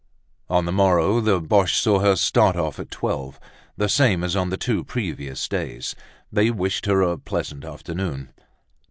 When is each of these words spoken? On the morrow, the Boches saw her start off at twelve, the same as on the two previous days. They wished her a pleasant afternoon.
On 0.49 0.65
the 0.65 0.71
morrow, 0.71 1.19
the 1.21 1.39
Boches 1.39 1.77
saw 1.77 1.99
her 1.99 2.15
start 2.15 2.55
off 2.55 2.79
at 2.79 2.89
twelve, 2.89 3.39
the 3.77 3.87
same 3.87 4.23
as 4.23 4.35
on 4.35 4.49
the 4.49 4.57
two 4.57 4.83
previous 4.83 5.47
days. 5.47 5.93
They 6.31 6.49
wished 6.49 6.87
her 6.87 7.03
a 7.03 7.19
pleasant 7.19 7.63
afternoon. 7.63 8.33